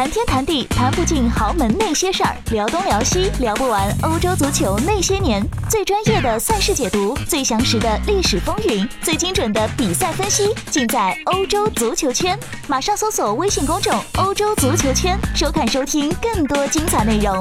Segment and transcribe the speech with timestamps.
[0.00, 5.46] 谈天谈地谈不尽豪门那些事儿，聊东聊西聊不完欧洲足球那些年。
[5.68, 12.34] 最专业的赛事解读，最详实的历史风云，最精准的比赛分析，尽在欧洲足球圈。
[12.66, 17.38] 马上搜索微信公众“欧洲足球圈”，收看收听更多精彩内容。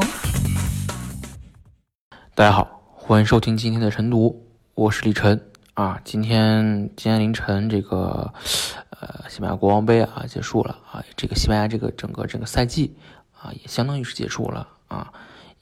[2.35, 4.45] 大家好，欢迎收听今天的晨读，
[4.75, 5.41] 我是李晨
[5.75, 5.97] 啊。
[6.03, 8.33] 今天今天凌晨这个。
[9.01, 12.95] 呃，西班牙国王杯啊结束了啊，这个西班牙这个整个整个赛季
[13.31, 15.13] 啊也相当于是结束了啊。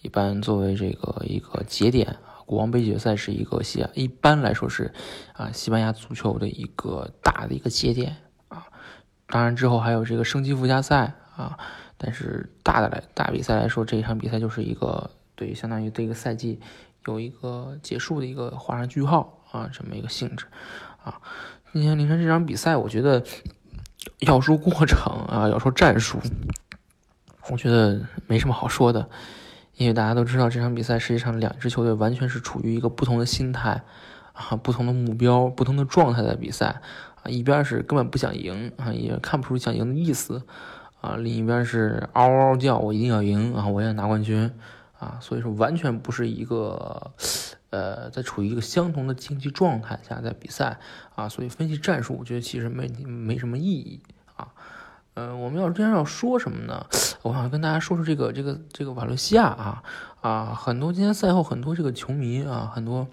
[0.01, 4.93] 一般作为这个一个节点啊，国王杯决赛是一个西，一般来说是
[5.33, 8.15] 啊西班牙足球的一个大的一个节点
[8.47, 8.65] 啊。
[9.27, 11.57] 当然之后还有这个升级附加赛啊，
[11.97, 16.59] 但是大的来大比赛来说，这一场比赛就是一个对相当于这个赛季
[17.05, 20.45] 有一个结束的一个画上句号啊这么一个性质
[21.03, 21.21] 啊。
[21.73, 23.21] 今天凌晨这场比赛，我觉得
[24.19, 26.17] 要说过程啊，要说战术，
[27.51, 29.07] 我觉得没什么好说的，
[29.75, 33.83] 因为大家都知道这场比赛实际上两支球队完全是处于一个不同的心态
[34.31, 36.81] 啊、不同的目标、不同的状态的比赛
[37.21, 40.41] 啊，一边是根本不想赢啊，也看不出想赢的意思
[41.01, 44.51] 啊，另一边是嗷嗷叫，我一定要赢啊，我要拿冠军
[44.97, 47.11] 啊，所以说完全不是一个。
[47.69, 50.79] 呃，在处于一个相同的竞技状态下在比赛
[51.15, 54.01] 啊，所以分析战术，我觉得其实没没什么意义
[54.35, 54.47] 啊。
[55.15, 56.85] 呃，我们要今天要说什么呢？
[57.23, 59.83] 我想跟大家说说这个这个这个瓦伦西亚啊
[60.21, 63.05] 啊，很多今天赛后很多这个球迷啊，很多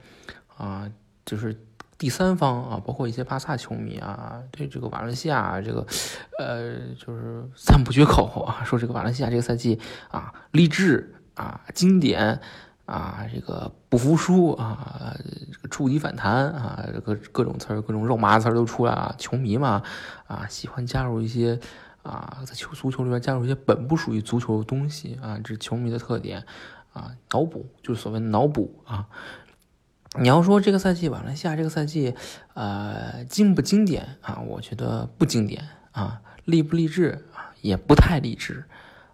[0.57, 0.89] 啊
[1.25, 1.59] 就是
[1.99, 5.85] 第三方啊，包括一些巴萨球迷啊，对这个瓦伦西亚这个
[6.39, 9.81] 呃就是赞不绝口啊，说这个瓦伦西亚这个赛季
[10.11, 12.41] 啊励志啊经典。
[12.87, 15.17] 啊，这个不服输啊，
[15.51, 19.15] 这个触底反弹啊，这个各种词儿、各种肉麻词儿都出来了。
[19.19, 19.83] 球迷嘛，
[20.27, 21.59] 啊，喜欢加入一些
[22.03, 26.45] 啊，在球足球里面加入一些本不属于足球的东西啊，这是球迷的特点
[26.93, 29.07] 啊，脑补就是所谓脑补啊。
[30.21, 32.15] 你要说这个赛季瓦伦西亚这个赛季，
[32.53, 34.41] 呃，经不经典啊？
[34.47, 37.51] 我觉得不经典啊，励不励志啊？
[37.63, 38.65] 也不太励志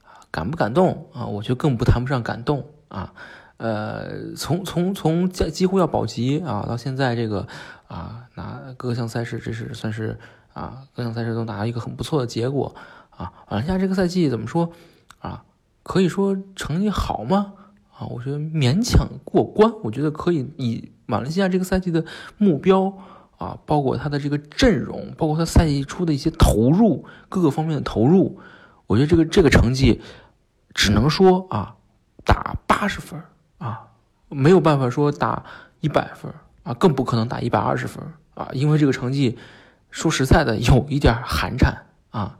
[0.03, 1.25] 啊，感不感动啊？
[1.25, 3.15] 我觉得更不谈不上感动啊。
[3.61, 7.47] 呃，从从从几乎要保级啊，到现在这个
[7.89, 10.19] 啊，拿各项赛事，这是算是
[10.55, 12.75] 啊，各项赛事都拿到一个很不错的结果
[13.11, 13.31] 啊。
[13.49, 14.73] 瓦伦西亚这个赛季怎么说
[15.19, 15.45] 啊？
[15.83, 17.53] 可以说成绩好吗？
[17.99, 19.71] 啊，我觉得勉强过关。
[19.83, 22.03] 我觉得可以以马来西亚这个赛季的
[22.39, 22.91] 目标
[23.37, 28.41] 啊，包括他的这个阵容，包括他赛季初的一些投入，各个方面的投入，
[28.87, 30.01] 我觉得这个这个成绩
[30.73, 31.77] 只能说啊，
[32.25, 33.23] 打八十分。
[33.61, 33.83] 啊，
[34.29, 35.45] 没有办法说打
[35.81, 36.33] 一百分
[36.65, 38.03] 啊，更不可能打一百二十分
[38.35, 39.39] 啊，因为这个成绩，
[39.91, 41.73] 说实在的有一点寒碜
[42.11, 42.39] 啊。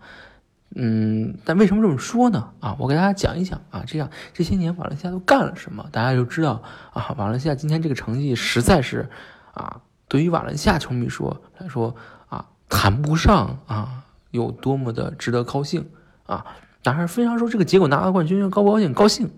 [0.75, 2.51] 嗯，但为什么这么说呢？
[2.61, 7.15] 啊，我给大家讲一讲啊，这样这些年瓦伦西亚都干了什么，大家就知道啊。
[7.19, 9.11] 瓦伦西亚今天这个成绩实在是
[9.53, 11.95] 啊，对于瓦伦西亚球迷说来说
[12.29, 15.91] 啊，谈不上啊有多么的值得高兴
[16.25, 16.47] 啊。
[16.83, 18.95] 当然，非常说这个结果拿了冠军高不高兴？
[18.95, 19.31] 高兴。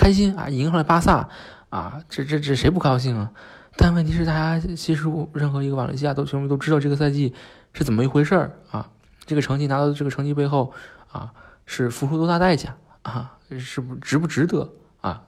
[0.00, 1.28] 开心啊，赢了巴萨
[1.68, 3.30] 啊，这这这谁不高兴啊？
[3.76, 7.34] 但问题是，大家其实任何一个瓦伦西亚都球迷都知道这个赛季
[7.74, 8.88] 是怎么一回事儿啊？
[9.26, 10.72] 这个成绩拿到这个成绩背后
[11.12, 11.30] 啊，
[11.66, 13.36] 是付出多大代价啊？
[13.58, 14.72] 是不值不值得
[15.02, 15.22] 啊？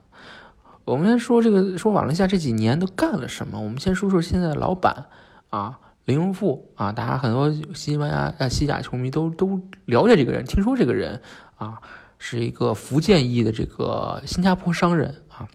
[0.87, 3.60] 我们先说这个，说瓦伦西亚这几年都干了什么？
[3.60, 5.04] 我们先说说现在的老板
[5.50, 11.21] 啊，林荣富啊，大家很多西班牙啊西甲球迷都都了解这个人，听说这个人
[11.56, 11.78] 啊。
[12.25, 15.49] 是一个福建裔的这个新加坡商人啊，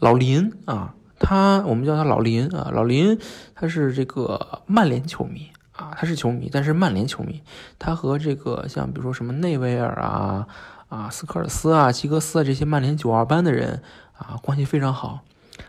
[0.00, 3.16] 老林啊，他我们叫他老林啊，老林
[3.54, 7.40] 他是这个曼联球迷啊，他是球迷，但是曼联球迷，
[7.78, 10.48] 他和这个像比如说什么内维尔啊
[10.88, 13.80] 啊斯科尔斯啊齐格斯啊这些曼联九二班的人
[14.18, 15.20] 啊关系非常好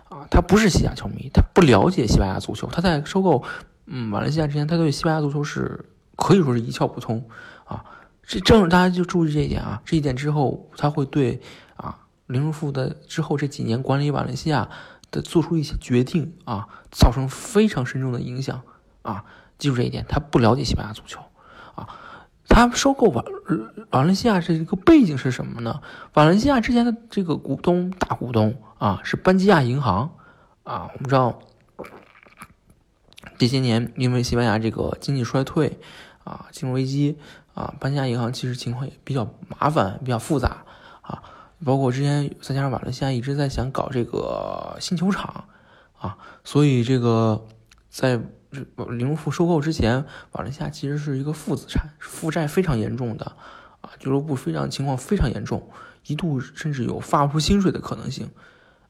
[0.10, 3.44] 啊，他不是西甲球迷，他不了解西班牙足球，他在收购
[3.86, 5.86] 嗯马来西亚之前，他对西班牙足球是
[6.16, 7.24] 可以说是一窍不通
[7.66, 7.86] 啊。
[8.28, 11.42] 这正是大家就注意这一点啊，这一点之后，他会对
[11.76, 14.68] 啊林荣富的之后这几年管理瓦伦西亚
[15.12, 18.64] 的做出一些决定啊，造成非常深重的影响
[19.04, 19.24] 啊。
[19.58, 21.22] 记住这一点，他不了解西班牙足球
[21.76, 21.88] 啊。
[22.48, 23.24] 他收购瓦
[23.92, 25.82] 瓦伦西亚这一个背景是什么呢？
[26.14, 30.16] 瓦伦西亚之前的这个股东大股东啊是班基亚银行
[30.64, 30.90] 啊。
[30.94, 31.40] 我们知道
[33.38, 35.80] 这些年因为西班牙这个经济衰退
[36.24, 37.18] 啊，金融危机。
[37.56, 40.64] 啊，搬家银行其实情况也比较麻烦，比较复杂
[41.02, 41.24] 啊。
[41.64, 45.46] 包括之前再加上瓦伦西亚一直在想搞这个新球场
[45.98, 47.46] 啊，所以这个
[47.90, 48.20] 在
[48.90, 53.26] 林荣富收购之前，瓦伦西亚其实是一个负资产，负债非常严重的
[53.80, 55.70] 啊，俱乐部非常情况非常严重，
[56.06, 58.30] 一度甚至有发不出薪水的可能性，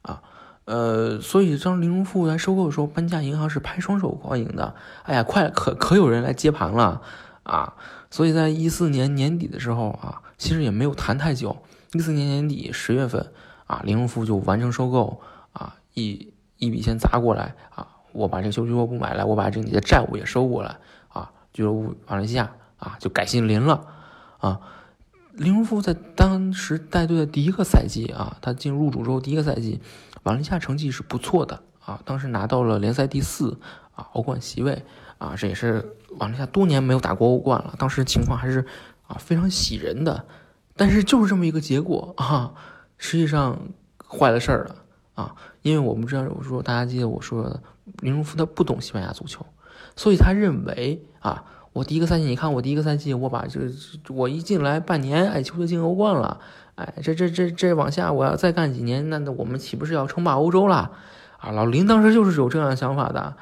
[0.02, 0.24] 啊，
[0.66, 7.02] 呃，所以当林荣富来收购的时候，搬家银行是拍双手欢迎的，哎呀，快可可有人来接盘了
[7.44, 7.76] 啊，
[8.16, 11.58] 所以在一四年年底的时候啊，其实也没有谈太久，
[11.92, 13.34] 一四年年底十月份
[13.68, 15.22] 啊，林荣富就完成收购
[15.52, 20.78] 啊，一一笔钱砸过来啊，我把这个球俱乐部买来，我把这你的债务也收过来
[21.10, 23.86] 啊，俱乐部马来西亚啊就改姓林了
[24.38, 24.62] 啊。
[25.34, 29.82] 林荣富在当时带队的第一个赛季啊，他进入主之后第一个赛季，
[30.24, 33.60] 瓦伦西亚成绩是不错的啊，当时拿到了联赛第四
[33.94, 34.86] 啊，欧冠席位
[35.18, 38.66] 啊，这也是瓦伦西亚多年没有打过欧冠了，当时情况还是
[39.08, 40.26] 啊非常喜人的，
[40.76, 42.54] 但是就是这么一个结果啊，
[42.98, 43.60] 实际上
[44.08, 44.76] 坏了事儿了
[45.16, 47.60] 啊，因为我们知道我说大家记得我说，
[48.00, 49.46] 林荣富他不懂西班牙足球，
[49.96, 51.44] 所以他认为啊。
[51.76, 53.70] 我第一个赛季，你看我第一个赛季，我把这个
[54.08, 56.40] 我一进来半年，哎，球队进欧冠了，
[56.76, 60.90] 哎，这这这这往下我要再干几年，那那我们岂不是要称霸欧洲了？
[61.38, 63.36] 啊，老林当时就是有这样的想法的，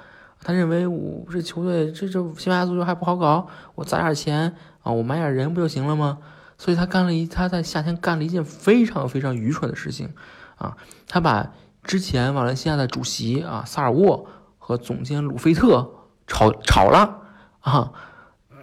[0.43, 6.17] 他认为我这球队这这西班牙足球还不好搞，我砸点钱啊，我买点人不就行了吗？
[6.57, 10.13] 所以他干了一他在夏天干了一件非常非常愚蠢的事情，
[10.55, 11.51] 啊，他把
[11.83, 14.27] 之前瓦伦西亚的主席啊萨尔沃
[14.59, 15.91] 和总监鲁菲特
[16.27, 17.21] 炒炒了
[17.61, 17.91] 啊。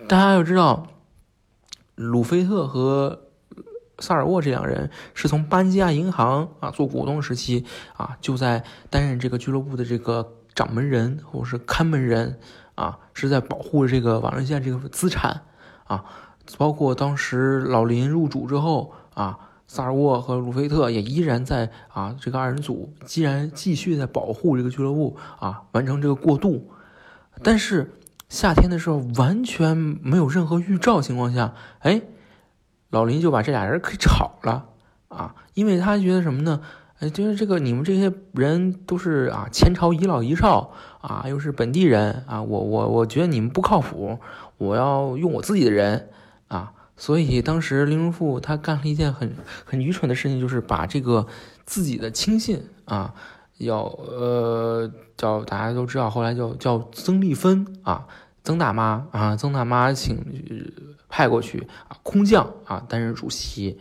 [0.08, 0.86] 大家要知道，
[1.94, 3.22] 鲁菲特和
[3.98, 7.66] 萨尔沃这两人是从班基亚银行啊做股东时期
[7.96, 12.38] 啊就在担任这个俱乐部的这个掌门人或者是看门人
[12.74, 15.40] 啊，是在保护这个瓦伦西亚这个资产
[15.84, 16.04] 啊。
[16.58, 26.70] 包括当时老林入主之后啊，萨尔沃和鲁菲特也依然在啊这个二人组，既然继续在保护这个俱乐部啊，完成这个过渡，
[27.42, 27.94] 但是。
[28.30, 32.00] 夏天的时候完全没有任何预兆情况下，哎，
[32.88, 34.66] 老林就把这俩人给炒了
[35.08, 35.34] 啊！
[35.54, 36.60] 因为他觉得什么呢？
[37.00, 40.70] 哎，就是这个你们这些人都是啊前朝遗老遗少
[41.00, 44.18] 啊，又是本地人啊，我我我觉得你们不靠谱，
[44.58, 46.10] 我要用我自己的人
[46.48, 46.72] 啊！
[46.96, 51.26] 所以当时林荣富他干了一件很很愚蠢的事情，就是把这个
[51.64, 53.14] 自己的亲信啊。
[53.56, 58.06] 要呃叫大家都知道，后来叫叫曾丽芬啊，
[58.42, 60.16] 曾大妈啊，曾大妈请
[61.10, 63.78] 派过去啊，空降啊担任主席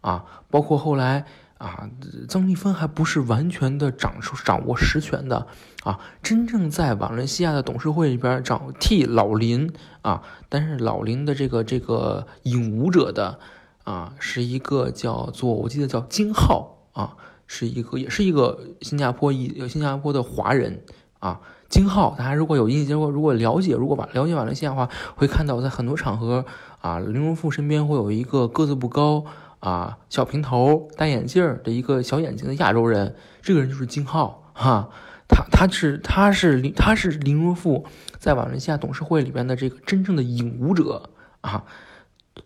[0.00, 1.26] 啊，包括后来
[1.60, 1.90] 啊，
[2.26, 4.14] 曾丽芬还不是完全的掌
[4.44, 5.46] 掌握实权的
[5.84, 9.70] 啊，真正在瓦伦西亚的董事会里边掌替老林
[10.00, 13.38] 啊，但是老林的这个这个引舞者的
[13.84, 17.16] 啊，是一个叫做我记得叫金浩啊。
[17.52, 20.84] 是一个，也是一个新加坡一新加坡的华人
[21.18, 22.14] 啊，金浩。
[22.16, 26.44] 大家如果有印象，如果如果了解，如果把了解瓦伦西亚的话，会看到在很多场合
[26.80, 29.24] 啊，林荣富身边会有一个个子不高
[29.60, 34.90] 啊，小平头、戴眼镜的一个小眼睛的亚洲人，这个人就是金浩哈。
[35.28, 37.86] 他他是他是林他是林荣富
[38.18, 41.10] 在瓦伦西亚董事会里边的这个真正的引舞者
[41.40, 41.64] 啊，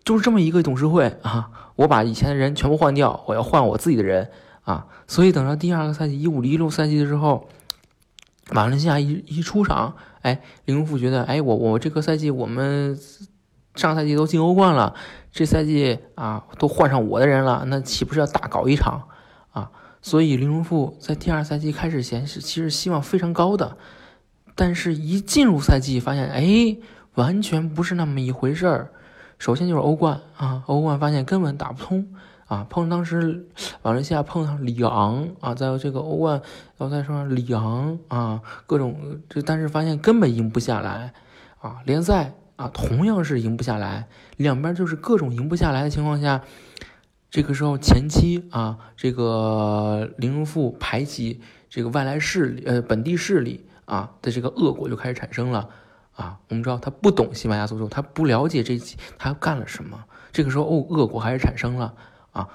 [0.03, 4.29] 就是这么一个董事会啊，我把以前的人全部换掉，我要换我自己的人。
[4.65, 7.47] 啊，所以等到第二个赛季一五一六赛季的时候，
[8.51, 12.97] 马伦西亚一一出场，哎，林荣富觉得，哎，我我这个赛季我们
[13.75, 14.95] 上赛季都进欧冠了，
[15.31, 19.03] 这赛季啊都换上我的人了，那岂不是要大搞一场
[19.51, 19.69] 啊？
[20.01, 23.77] 所以林荣富在第二赛季开始前是其实希望非常高的，
[24.55, 26.77] 但是一进入赛季发现，哎，
[27.15, 28.91] 完全不是那么一回事儿。
[29.37, 32.07] 首先就是欧冠啊，欧冠发现根本打不通。
[32.47, 33.47] 啊，碰当时
[33.81, 36.39] 瓦伦西亚碰上里昂啊，在这个欧冠
[36.77, 41.11] 然后再说里昂啊，各种这，但是发现根本赢不下来
[41.59, 44.07] 啊，联赛啊同样是赢不下来，
[44.37, 46.41] 两边就是各种赢不下来的情况下，
[47.29, 55.69] 这个时候前期啊，这个林荣富排挤这个外来势力呃本地势力啊的这个恶果就开始产生了
[56.13, 58.79] 啊，我们知道他不懂西班牙足球，他不了解这
[59.17, 61.93] 他干了什么，这个时候恶恶果还是产生了。
[62.31, 62.49] 啊，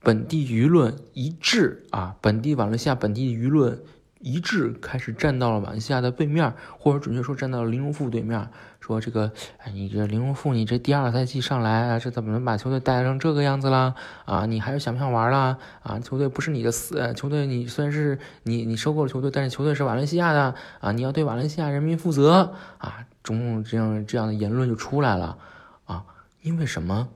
[0.00, 3.80] 本地舆论一致啊，本地瓦伦西亚本地舆论
[4.20, 8.50] 一致开始站到了瓦伦西亚的对面，或者准确说站到了林荣富对面，
[8.88, 13.94] 说这个，哎，你这林荣富，你这第二个赛季上来啊，这怎么能把球队带成这个样子啦？
[14.24, 15.58] 啊，你还是想不想玩啦？
[15.82, 25.36] 啊，球队不是你的死球队，你虽然是你你收购了球队，但是球队是瓦伦西亚的啊，你要对瓦伦西亚人民负责啊，种种这样这样的言论就出来了
[25.84, 26.04] 啊，
[26.40, 27.08] 因为什么？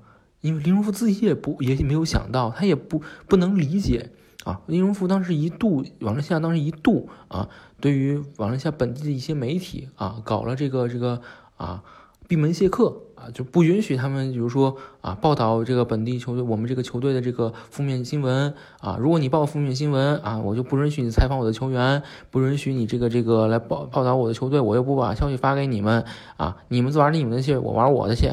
[0.43, 4.11] 因为林荣富自己也不也没有想到，他也不不能理解
[4.43, 4.61] 啊。
[4.67, 7.49] 林荣富当时一度，网络下当时一度啊，
[7.81, 11.23] 对于网络下本地的一些媒体啊，搞了这个这个
[11.63, 11.85] 啊
[12.29, 18.97] 闭门谢客啊，就不允许他们，比如说啊，报道这个本地球队，我们这个球队的这个负面新闻啊。
[18.99, 26.07] 如果你报负面新闻啊，我就不允许你采访我的球员，不允许你这个这个来报报道我的球队，我又不把消息发给你们
[26.39, 26.57] 啊。
[26.69, 28.31] 你们玩你们的去，我玩我的去。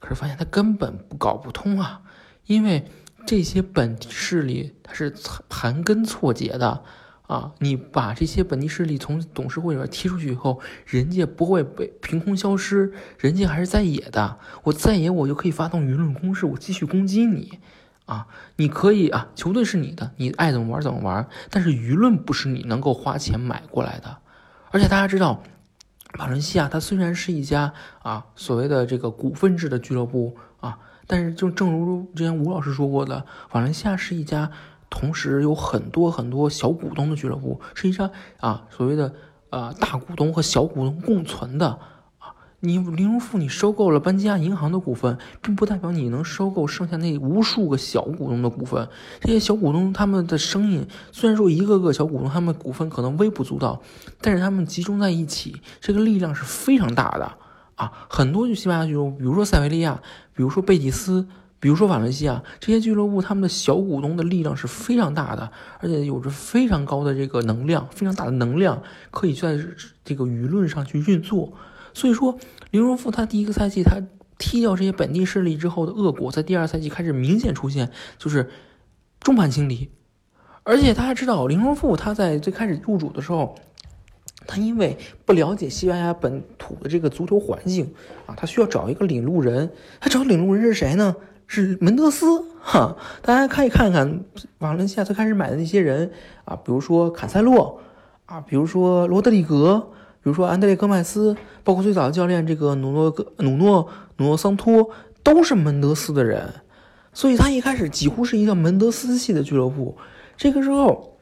[0.00, 2.02] 可是发现他根本不搞不通啊，
[2.46, 2.84] 因为
[3.26, 5.14] 这些本地势力它是
[5.48, 6.82] 盘根错节的。
[7.26, 14.38] 啊，你把这些本地势力从董事会里边踢出去以后，人家不会被凭空消失，人家还是在野的。
[14.62, 17.58] 我在野，我就可以发动舆论攻势，我继续攻击你。
[18.04, 21.28] 啊，你可以啊，球队是你的，你爱怎么玩怎么玩。
[21.50, 24.18] 但是舆论不是你能够花钱买过来的。
[24.70, 25.42] 而且大家知道，
[26.16, 30.78] 马伦西亚它虽然是一家啊所谓的这个股份制的俱乐部啊，
[31.08, 34.52] 但是就正如之前吴老师说过的，马伦西亚是一家。
[34.88, 39.12] 同时有很多很多小股东的俱乐部，实际上啊，所谓的
[39.50, 41.78] 呃大股东和小股东共存的
[42.18, 48.88] 啊，你林荣富你收购了班基亚银行的股份，并不代表你能收购剩下那无数个小股东的股份。
[49.20, 53.82] 这些小股东他们的声音，虽然说一个个小股东他们股份可能微不足道，
[54.20, 57.32] 但是他们集中在一起，这个力量是非常大的
[57.74, 57.92] 啊。
[58.08, 60.00] 很多就西班牙俱乐部，比如说塞维利亚，
[60.32, 61.26] 比如说贝蒂斯。
[61.58, 69.58] 比如说瓦伦西亚这些俱乐部，他们的小股东的力量是非常大的，而且有着非常高的这个能量，非常大的能量可以在
[70.04, 71.52] 这个舆论上去运作。
[71.94, 72.38] 所以说，
[72.70, 74.00] 林荣富他第一个赛季他
[74.38, 78.50] 踢掉这些本地势力之后的恶果，在第二赛季开始明显出现，就是
[79.20, 79.88] 众叛亲离。
[80.62, 83.56] 而且大家知道，林荣富他在最开始入主的时候，
[84.46, 87.94] 他因为不了解西班牙本土的这个足球环境
[88.26, 89.72] 啊，他需要找一个领路人。
[90.00, 91.16] 他找领路人是谁呢？
[91.46, 94.24] 是门德斯哈，大家可以看看
[94.58, 96.10] 瓦伦西亚最开始买的那些人
[96.44, 97.80] 啊，比如说坎塞洛
[98.26, 99.78] 啊，比如说罗德里格，
[100.22, 104.90] 比如说安德烈戈麦斯，包括最早的教练这个努诺戈努诺努诺桑托，
[105.22, 106.52] 都是门德斯的人，
[107.12, 109.96] 所以他一开始几乎是一个门德斯系的俱乐部。
[110.36, 111.16] 这个时候，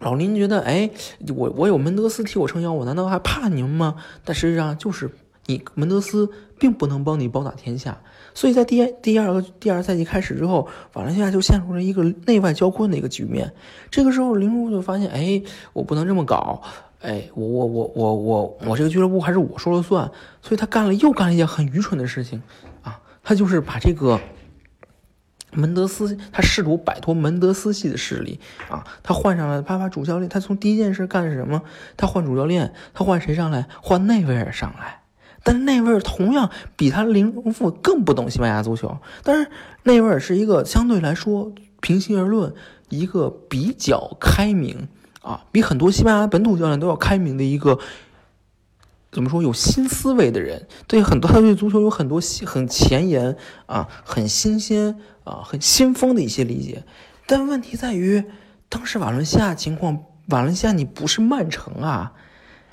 [0.00, 0.90] 老林觉得，哎，
[1.36, 3.94] 我我有门德斯替我撑腰，我难道还怕你们吗？
[4.24, 5.08] 但实际上就是
[5.46, 8.00] 你门德斯并不能帮你包打天下。
[8.32, 13.52] 所以在第第二个第二赛季开始之后，瓦伦西亚就陷入了一个内外交困的一个局面。
[13.90, 15.42] 这个时候，林书就发现，哎，
[15.72, 16.62] 我不能这么搞，
[17.00, 20.08] 哎，我我我我我我这个俱乐部还是我说了算。
[20.42, 22.40] 所以他干了又干了一件很愚蠢的事情，
[22.82, 24.20] 啊，他就是把这个
[25.52, 31.62] 门德斯，他试图摆脱门德斯系的势力，啊，他换上了，他把主教练，他从第一件事干是什么？
[31.96, 33.66] 他换主教练，他换谁上来？
[33.82, 34.99] 换内维尔上来。
[35.42, 38.98] 但是内维尔同样比他林荣富更不懂西班牙足球。
[39.22, 39.50] 但是
[39.84, 42.52] 内维尔是一个相对来说，平心而论，
[42.88, 44.88] 一个比较开明
[45.22, 47.78] 啊，比很多西班牙本土教练都要开明的一个，
[49.10, 50.66] 怎么说有新思维的人。
[50.86, 56.84] 对很多他对足球有很多很前沿啊、很新鲜啊、很先锋的一些理解。
[57.26, 58.24] 但问题在于，
[58.68, 62.12] 当时瓦伦西亚情况，瓦伦西亚你不是曼城啊。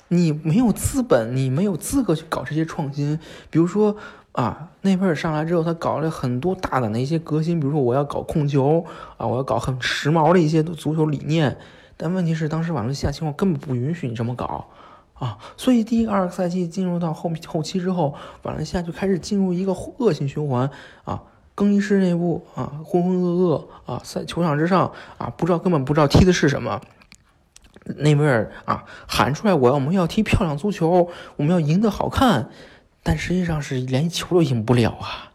[0.08, 3.18] 你没有资本，你没有资格去搞这些创新。
[3.50, 3.96] 比如说
[4.32, 8.84] 啊，内维尔上来之后，他搞了很多大胆的一些革新，比如说我要搞控球
[9.16, 11.56] 啊，我要搞很时髦的一些足球理念。
[11.96, 14.66] 但问题是，当时瓦伦西亚情况根本不允许你这么搞
[15.14, 20.70] 啊，所以第一个二个赛季进入到后后期之后，瓦伦西亚就开始进入一个恶性循环
[21.04, 21.20] 啊，
[21.56, 26.80] 更衣室内部啊浑浑噩噩啊，在球场之上啊不知道根本不知道踢的是什么。
[27.96, 32.50] 内维尔啊，喊出来我要我们要踢漂亮足球，我们要赢得好看，
[33.02, 35.32] 但实际上是连球都赢不了啊。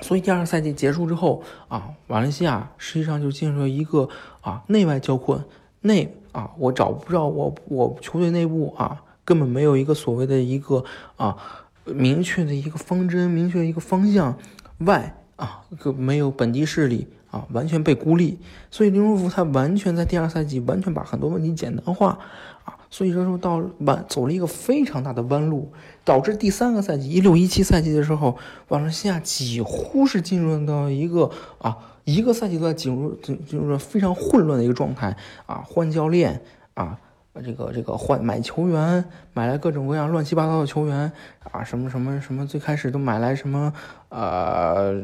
[0.00, 4.08] 所以第二个赛季结束之后啊，瓦伦西亚实际上就进入了一个
[4.40, 5.44] 啊内外交困，
[5.82, 10.84] 内啊我找不着我我球队内部啊根本没有一个所谓的一个
[11.16, 11.36] 啊
[11.84, 14.36] 明确的一个方针，明确一个方向，
[14.78, 17.06] 外啊个没有本地势力。
[17.32, 18.38] 啊，完全被孤立，
[18.70, 22.18] 所以林书福他完全在第二赛季完全把很多问题简单化，
[22.64, 25.72] 啊，所以说说到弯走了一个非常大的弯路，
[26.04, 28.36] 导致第三个赛季一六一七赛季的时候，
[28.68, 36.42] 瓦伦西亚几乎是进入到一个啊一个赛季都在进入进进入了非常混乱的一个状态啊，换教练
[36.74, 36.98] 啊，
[37.42, 41.10] 这个这个换买球员，买来各种各样乱七八糟的球员
[41.50, 43.72] 啊，什么什么什么，最开始都买来什么
[44.10, 45.00] 呃。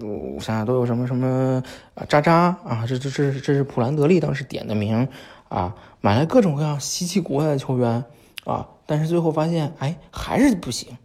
[0.00, 1.62] 我想想都有什么什么
[1.94, 5.06] 啊渣渣啊，这这这这是普兰德利当时点的名
[5.48, 8.02] 啊，买来各种各样稀奇古怪的球员
[8.44, 10.96] 啊，但是最后发现哎还是不行。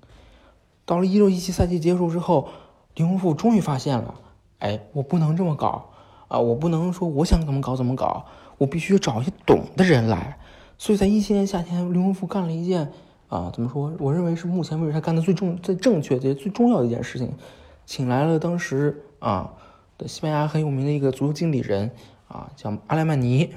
[0.85, 2.47] 到了一六一七赛季结束之后，
[2.95, 4.15] 林鸿富终于发现了，
[4.59, 5.89] 哎我不能这么搞
[6.29, 8.25] 啊，我不能说我想怎么搞怎么搞，
[8.57, 10.37] 我必须找一些懂的人来。
[10.77, 12.89] 所以在一七年夏天，林鸿富干了一件
[13.27, 13.91] 啊，怎么说？
[13.99, 17.33] 我认为是目前为止他干的最重、最正确、最最重要的一件事情，
[17.87, 19.53] 请来了当时啊
[19.97, 21.89] 的西班牙很有名的一个足球经理人
[22.27, 23.53] 啊，叫阿莱曼尼。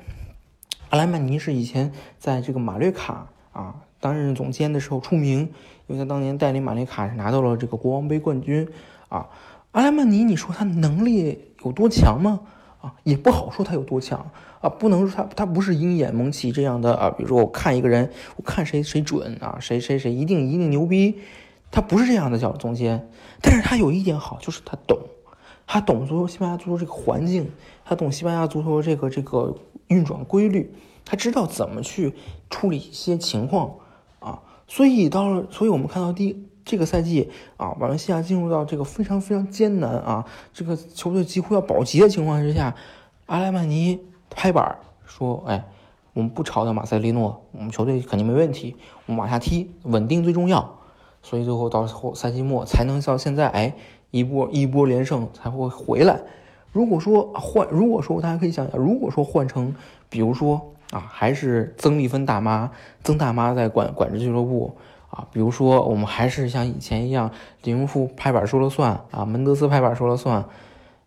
[0.91, 5.41] 阿莱曼尼是以前在这个马略卡啊担任总监的时候出名，
[5.89, 8.69] 因为他当年带领马略卡是拿到了这个国王杯冠军
[9.09, 9.29] 啊。
[9.73, 12.41] 阿莱曼尼，你说他能力有多强吗？
[12.81, 17.11] 啊，也不好说他有多强啊，不能说他他不是鹰眼蒙奇这样的啊。
[17.11, 21.19] 比如说我看一个人，我看谁谁准啊，谁谁谁一定一定牛逼，
[21.71, 23.09] 他不是这样的叫总监。
[23.41, 24.99] 但是他有一点好，就是他懂，
[25.67, 27.51] 他懂足球西班牙足球这个环境，
[27.85, 29.57] 他懂西班牙足球这个这个
[29.89, 30.75] 运转规律，
[31.05, 32.15] 他知道怎么去
[32.49, 33.75] 处理一些情况
[34.19, 34.41] 啊。
[34.67, 36.47] 所以到了，所以我们看到第。
[36.63, 42.77] 这个赛季啊，瓦伦西亚进入到这个非常非常艰难啊，这个球队几乎要保级的情况之下，
[43.27, 43.99] 阿莱曼尼
[44.29, 45.65] 拍板说：“哎，
[46.13, 50.79] 我们不炒掉马塞利诺，我们球队肯定没问题，我们往下踢，稳定最重要。”
[51.23, 53.75] 所以最后到后赛季末才能到现在，哎，
[54.11, 56.21] 一波一波连胜才会回来。
[56.73, 59.75] 如果说换，如果说大家可以想想，如果说换成，
[60.09, 62.71] 比如说啊，还是曾丽芬大妈，
[63.03, 64.77] 曾大妈在管管着俱乐部。
[65.11, 67.33] 啊，比如说我们还是像以前一样，
[67.65, 70.45] 李云富拍板说了算啊，门德斯拍板说了算，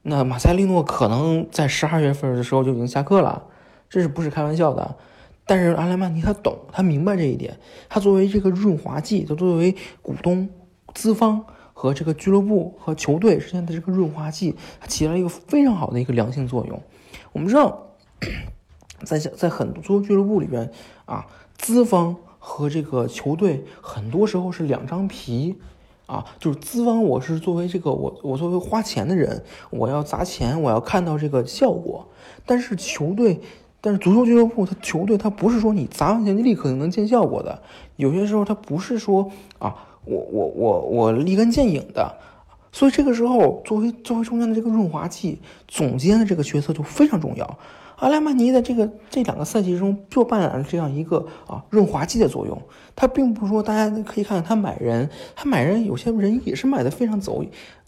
[0.01, 3.43] 那马塞利诺可能在十二月份的时候就已经下课了，
[3.89, 4.95] 这是不是开玩笑的？
[5.45, 7.59] 但是阿莱曼尼他懂，他明白这一点，
[7.89, 10.49] 他作为这个润滑剂，他作为股东、
[10.93, 16.81] 资方和这个俱乐部和球队之间的这个润滑剂，它起了一个非常好的一个良性作用。
[17.31, 17.95] 我们知道，
[19.03, 20.71] 在在很多俱乐部里边
[21.05, 21.25] 啊，
[21.57, 22.15] 资方。
[22.45, 25.55] 和这个球队很多时候是两张皮，
[26.07, 32.05] 啊，就是资方我是作为这个我我作为花钱的人，我要砸钱，我要看到这个效果。
[32.45, 33.39] 但是球队，
[33.85, 37.61] 但是足球俱乐部，它球队它不是说你砸完钱就立刻就能见效果的。
[37.97, 39.75] 有些时候它不是说啊，
[40.05, 42.15] 我我我我立竿见影的。
[42.71, 45.37] 所以这个时候，作为作为中间的这个润滑剂，
[45.67, 47.59] 总监的这个角色就非常重要。
[47.97, 52.59] 阿莱曼尼在这个这两个赛季中就扮演了这样一个啊润滑剂的作用。
[52.95, 57.43] 他并不是说大家可以看看他买人，他买人有些人也是买的非常走，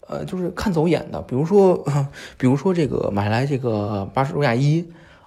[0.06, 1.20] 呃，就是看走眼的。
[1.22, 1.82] 比如说，
[2.38, 4.86] 比如说这个买来这个巴什罗亚伊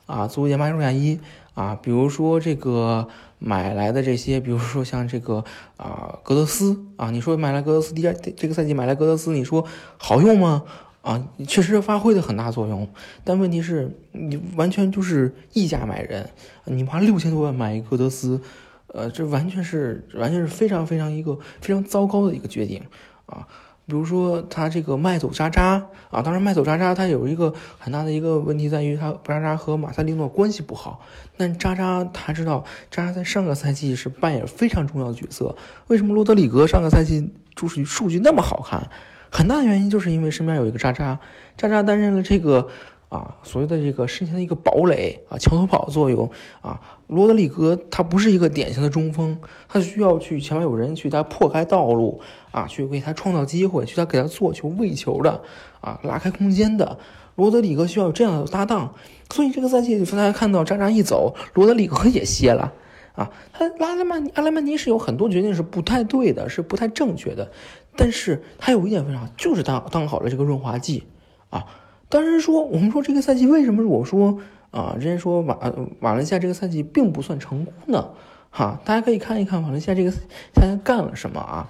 [0.10, 1.20] 啊，足协巴什罗亚伊
[1.54, 5.46] 啊，比如说这个买来的这些，比如说像这个
[5.78, 9.64] 啊格德斯啊，你说买来格德斯第二这个赛季买来格德斯，你说
[9.98, 10.64] 好用吗？
[11.02, 12.90] 啊，确实发挥的很大作用，
[13.24, 16.28] 但问题是，你完全就是溢价买人，
[16.66, 18.42] 你花六千多万买一个格德斯，
[18.88, 22.82] 呃，这完全是完全是非常非常一个非常糟糕的一个决定
[23.28, 23.48] 啊。
[23.90, 31.02] 比如说他这个卖走渣渣啊，当然卖走渣渣，他有一个很大的一个问题在于他渣渣和马塞利诺关系不好，
[31.36, 35.56] 但渣渣他知道渣渣在上个赛季是扮演非常重要的角色，
[35.88, 38.88] 为什么洛德里格上个赛季数数据那么好看？
[39.32, 41.20] 很大的原因就是因为身边有一个渣渣，
[41.58, 42.68] 渣渣担任了这个
[43.10, 46.30] 啊所谓的这个身前的一个堡垒啊桥头堡作用
[46.62, 46.80] 啊。
[47.08, 49.36] 罗德里格他不是一个典型的中锋，
[49.68, 55.42] 他需要去前面有人去他破开道路啊，去为他创造机会，去他给他做球喂球的
[55.82, 57.00] 啊，拉开空间的。
[57.36, 58.94] 罗德里格需要有这样的搭档，
[59.32, 62.72] 所以这个赛季大家看到渣渣一走，罗德里格也歇了。
[63.14, 67.50] 啊，他拉拉曼阿拉曼尼是有很多决定是不太对的，是不太正确的，
[67.96, 71.06] 但是他有一点非常好，就是当当好了这个润滑剂
[71.50, 71.66] 啊。
[72.10, 74.40] 当然说，我们说这个赛季为什么我说
[74.72, 75.58] 啊，人家说瓦
[76.00, 78.10] 瓦伦西亚这个赛季并不算成功呢？
[78.50, 80.18] 哈，大家可以看一看瓦伦西亚这个赛
[80.56, 81.70] 季干了什么啊？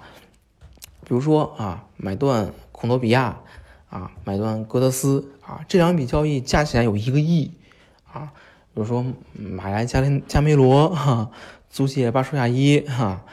[1.04, 3.38] 比如说啊，买断孔多比亚
[3.90, 7.52] 啊，买断戈德斯啊，这两笔交易加起来有一个亿
[8.10, 8.32] 啊。
[8.72, 11.30] 比如说买来加林加梅罗哈，
[11.68, 13.24] 租借巴舒亚伊哈，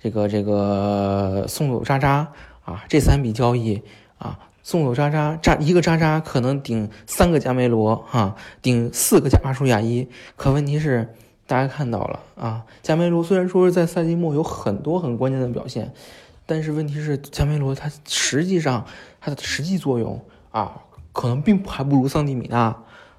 [0.00, 2.32] 这个这个送走渣渣
[2.64, 3.82] 啊，这三笔交易
[4.16, 10.08] 啊，送走渣渣渣一个渣渣可能顶三个加梅罗哈，顶四个加巴舒亚伊。
[10.34, 11.14] 可问题是
[11.46, 15.92] 大家看到了啊，加梅罗虽然说是在赛季末有很多很关键的表现，
[16.46, 18.84] 但是问题是加梅罗他实际上
[19.20, 20.80] 他的实际作用啊，
[21.12, 22.74] 可能并不还不如桑蒂米纳。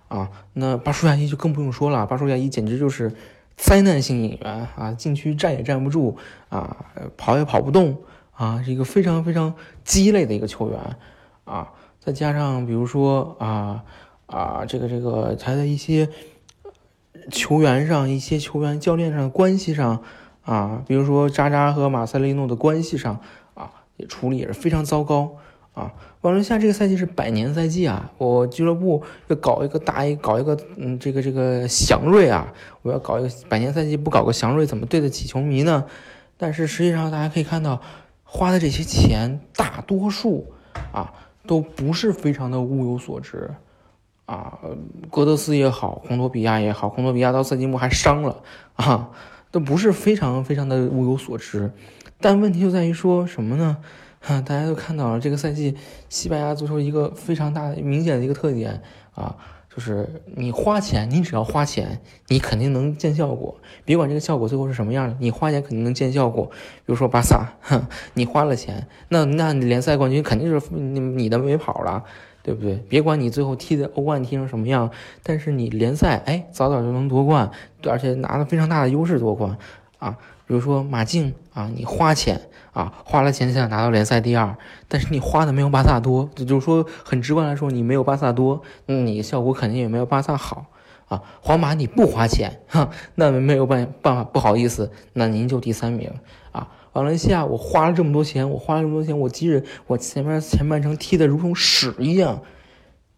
[0.07, 3.11] 啊，那巴舒亚伊就更不用说了，巴舒亚伊简直就是
[3.57, 6.15] 灾难性引援啊，禁区站也站不住
[6.49, 6.85] 啊，
[7.17, 7.97] 跑也跑不动
[8.31, 10.79] 啊，是一个非常非常鸡肋的一个球员
[11.45, 11.71] 啊。
[11.99, 13.83] 再加上比如说啊
[14.27, 16.09] 啊，这个这个他的一些
[17.31, 20.03] 球员上、一些球员教练上的关系上
[20.43, 23.19] 啊，比如说渣渣和马塞利诺的关系上
[23.55, 25.37] 啊，也处理也是非常糟糕。
[25.73, 28.09] 啊，瓦伦西亚这个赛季是百年赛季啊！
[28.17, 32.53] 我俱乐部要搞一个大一，搞一个嗯，这个这个祥瑞啊！
[32.81, 35.83] 我要搞一个百年赛季，不搞个祥瑞，怎么对得起球迷呢？
[36.37, 37.81] 但是实际上大家可以看到，
[38.23, 40.53] 花的这些钱大多数
[40.93, 41.11] 啊
[41.47, 43.49] 都不是非常的物有所值。
[44.25, 44.57] 啊，
[45.11, 48.41] 戈德斯也好，孔多比亚也好，孔多比亚到赛季末还伤了
[48.73, 49.11] 啊，
[49.51, 51.71] 都不是非常非常的物有所值。
[52.19, 53.77] 但问题就在于说什么呢？
[54.19, 55.77] 哈， 大家都看到了，这个赛季
[56.09, 58.81] 西班牙足球一个非常大、明显的一个特点
[59.13, 59.35] 啊，
[59.75, 63.55] 就是你花钱，你只要花钱，你肯定能见效果。
[63.83, 66.45] 别管这个效果最后是什么样的，你花钱肯定能见效果。
[66.45, 67.53] 比如说巴萨，
[68.13, 72.03] 你花了钱，那那联赛冠军肯定是你你的没跑了。
[72.41, 72.75] 对不对？
[72.87, 74.91] 别管你最后踢的欧冠踢成什么样，
[75.23, 77.49] 但是你联赛哎早早就能夺冠，
[77.87, 79.57] 而且拿了非常大的优势夺冠
[79.97, 80.15] 啊。
[80.47, 82.39] 比如说马竞啊，你花钱
[82.71, 84.55] 啊，花了钱想拿到联赛第二，
[84.87, 90.65] 但是你花的没有巴萨多，也就是说很直观来说，你没有巴萨多，你效果肯定也没有巴萨好
[91.07, 91.23] 啊。
[91.41, 96.11] 皇马你不花钱哈， 那没有办办法，不好意思，那您就第三名
[96.51, 96.67] 啊。
[96.93, 102.41] 瓦伦西亚，我花了这么多钱，我花了这么多钱，我即使我前面前半程踢的如同屎一样，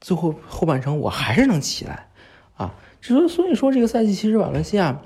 [0.02, 2.08] 最后后半程我还是能起来，
[2.56, 5.00] 啊，所以所以说这个赛季其实瓦伦西亚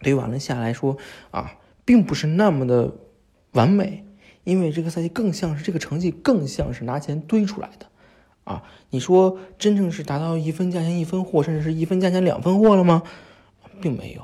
[0.00, 0.96] 对于瓦伦西亚来说
[1.30, 2.92] 啊，并不是那么的
[3.52, 4.04] 完美，
[4.44, 7.86] 因为这个赛季更像是这个成绩更像是拿钱堆出来的，
[8.44, 13.02] 啊，你说真正是达到一分价钱一分货，甚至是一分价钱两分货了吗？
[13.80, 14.22] 并没有。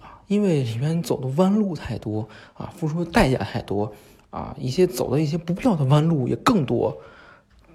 [0.00, 3.92] 啊因为里面走的弯路太多啊，付出的代价太多
[4.30, 6.96] 啊，一些走的一些不必要的弯路也更多，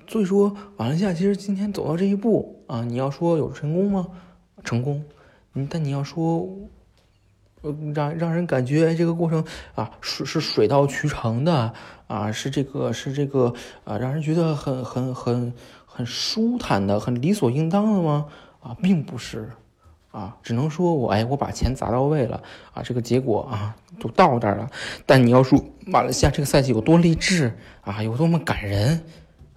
[0.08, 4.08] 所以说瓦伦西亚其实今天走到这一步啊，你要说有成功吗？
[4.63, 5.06] 成功，
[5.70, 6.50] 但你要说，
[7.62, 9.43] 呃，让让人感觉这个过程
[9.76, 11.74] 啊，是是水到渠成的
[12.08, 15.54] 啊，是这个是这个啊，让人觉得很很很
[15.86, 18.26] 很舒坦的，很理所应当的吗？
[18.62, 19.50] 啊，并不是。
[20.12, 22.41] 啊，只能说我哎，我把钱砸到位了
[22.74, 24.67] 啊，这个结果啊就到这儿了。
[25.06, 29.04] 但你要说马来西亚这个赛季有多励志啊，有多么感人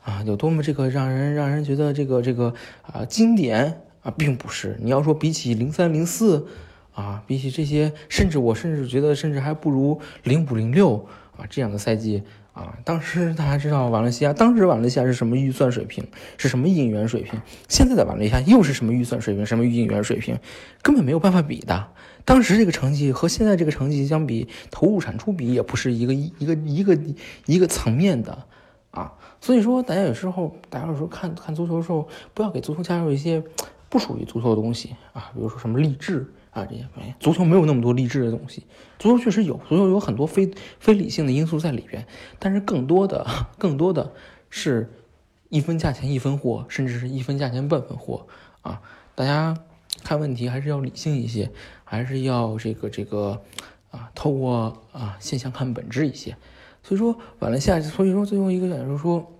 [0.04, 4.78] 啊，有多么这个让人让人觉得这个这个啊经典啊，并不是。
[4.82, 6.46] 你要说比起零三零四
[6.94, 12.22] 啊，比起这些，甚至我甚至觉得甚至还不如零五零六啊这样的赛季。
[12.52, 17.40] 啊，当时大家知道瓦伦西亚，当时瓦伦西亚是什么预算水平，是什么引援水平？
[17.66, 20.38] 现在的瓦伦西亚又是什么预算水平，什么引援水平？
[20.82, 21.88] 根本没有办法比的。
[22.26, 26.98] 当时这个成绩和现在这个成绩相比，投入产出比也不是一个一一个一个
[27.46, 28.44] 一个层面的
[28.90, 29.14] 啊。
[29.40, 33.42] 所以说，大家有时候，大家有时候看看足球的时候，不要给足球加入一些
[33.88, 36.30] 不属于足球的东西啊，比如说什么励志。
[36.52, 38.64] 啊，这些没足球没有那么多励志的东西，
[38.98, 42.06] 足球确实有，足球有很多非非理性的因素在里边，
[42.38, 43.26] 但是更多的
[43.58, 44.12] 更多的
[44.50, 44.92] 是
[45.48, 48.26] 一分价钱一分货，甚至是一分价钱半分货
[48.60, 48.80] 啊！
[49.14, 49.56] 大家
[50.04, 51.50] 看问题还是要理性一些，
[51.84, 53.42] 还是要这个这个
[53.90, 56.36] 啊，透过啊现象看本质一些。
[56.82, 59.32] 所以说，完了下，所以说最后一个点就是说，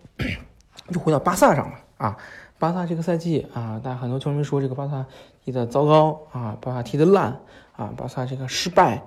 [0.90, 2.16] 就回到巴萨上了啊。
[2.58, 5.04] 巴萨这个赛季啊，大家很多球迷说这个巴萨
[5.44, 7.40] 踢的糟糕啊，巴萨踢的烂
[7.76, 9.02] 啊，巴萨这个失败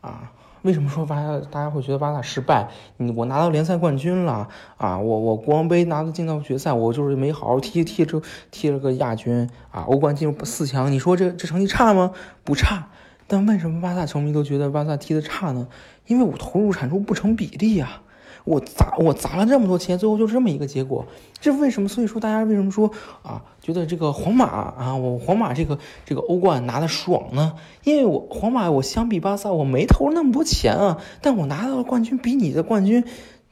[0.00, 0.32] 啊。
[0.62, 2.68] 为什么说巴萨大家会觉得巴萨失败？
[2.98, 12.12] 你我拿到联赛冠军了啊，我我国王杯拿到进到决赛，我就是没好好踢踢出踢了个亚军啊，欧冠进入四强，你说这这成绩差吗？
[12.44, 12.88] 不差。
[13.26, 15.66] 但为什么巴萨球迷都觉得巴萨踢的差呢？
[16.06, 18.02] 因为我投入产出不成比例呀。
[18.44, 21.06] 我砸我砸了这么多钱，最后就这么一个结果，
[21.40, 21.88] 这为什么？
[21.88, 22.90] 所以说大家为什么说
[23.22, 27.54] 啊，觉得这个皇马啊，我皇马这个这个欧冠拿的爽呢？
[27.84, 33.02] 因为我皇马我相比巴萨，我没投那么多钱啊，但我拿到的冠军比你的冠军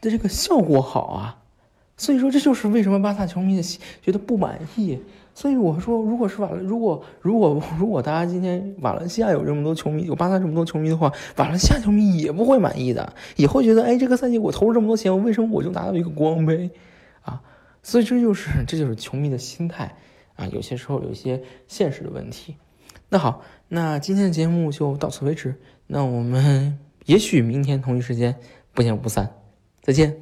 [0.00, 1.38] 的这个效果好啊，
[1.96, 3.60] 所以说这就是为什么巴萨球迷
[4.02, 4.98] 觉得不满意。
[5.38, 16.68] 所以我说，如果是瓦，如果如果 如果大家今天瓦伦西亚有这么多球迷，有巴萨这么多球迷的话，瓦伦西亚球迷也不会满意的，也会觉得，哎，这个赛季我投入这么多钱，为什么我就拿到一个国王杯，
[17.22, 17.40] 啊？
[17.84, 19.94] 所以这就是这就是球迷的心态
[20.34, 22.56] 啊，有些时候有一些现实的问题。
[23.08, 25.54] 那好，那今天的节目就到此为止，
[25.86, 28.34] 那我们 也许明天同一时间
[28.74, 29.30] 不见不散，
[29.82, 30.16] 再见。